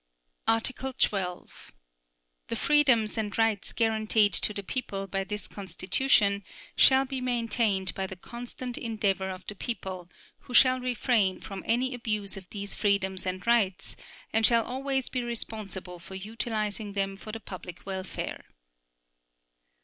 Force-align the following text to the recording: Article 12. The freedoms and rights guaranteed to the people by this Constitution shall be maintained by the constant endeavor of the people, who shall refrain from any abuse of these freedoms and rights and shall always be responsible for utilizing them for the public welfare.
Article 0.47 0.93
12. 0.93 1.71
The 2.47 2.55
freedoms 2.55 3.19
and 3.19 3.37
rights 3.37 3.71
guaranteed 3.71 4.33
to 4.33 4.51
the 4.51 4.63
people 4.63 5.05
by 5.05 5.23
this 5.23 5.47
Constitution 5.47 6.43
shall 6.75 7.05
be 7.05 7.21
maintained 7.21 7.93
by 7.93 8.07
the 8.07 8.15
constant 8.15 8.79
endeavor 8.79 9.29
of 9.29 9.45
the 9.45 9.53
people, 9.53 10.09
who 10.39 10.55
shall 10.55 10.79
refrain 10.79 11.39
from 11.39 11.63
any 11.67 11.93
abuse 11.93 12.35
of 12.35 12.49
these 12.49 12.73
freedoms 12.73 13.27
and 13.27 13.45
rights 13.45 13.95
and 14.33 14.43
shall 14.43 14.65
always 14.65 15.07
be 15.07 15.21
responsible 15.21 15.99
for 15.99 16.15
utilizing 16.15 16.93
them 16.93 17.15
for 17.15 17.31
the 17.31 17.39
public 17.39 17.85
welfare. 17.85 18.45